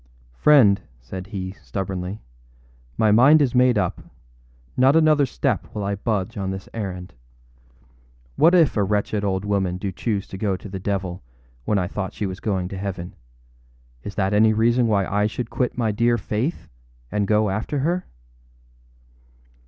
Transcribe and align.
âFriend,â 0.43 0.79
said 0.99 1.27
he, 1.27 1.51
stubbornly, 1.51 2.21
âmy 2.97 3.13
mind 3.13 3.39
is 3.39 3.53
made 3.53 3.77
up. 3.77 4.01
Not 4.75 4.95
another 4.95 5.27
step 5.27 5.67
will 5.75 5.83
I 5.83 5.93
budge 5.93 6.37
on 6.37 6.49
this 6.49 6.67
errand. 6.73 7.13
What 8.35 8.55
if 8.55 8.75
a 8.75 8.81
wretched 8.83 9.23
old 9.23 9.45
woman 9.45 9.77
do 9.77 9.91
choose 9.91 10.25
to 10.29 10.39
go 10.39 10.57
to 10.57 10.67
the 10.67 10.79
devil 10.79 11.21
when 11.65 11.77
I 11.77 11.87
thought 11.87 12.13
she 12.13 12.25
was 12.25 12.39
going 12.39 12.67
to 12.69 12.79
heaven: 12.79 13.15
is 14.01 14.15
that 14.15 14.33
any 14.33 14.53
reason 14.53 14.87
why 14.87 15.05
I 15.05 15.27
should 15.27 15.51
quit 15.51 15.77
my 15.77 15.91
dear 15.91 16.17
Faith 16.17 16.67
and 17.11 17.27
go 17.27 17.51
after 17.51 17.77
her? 17.81 18.07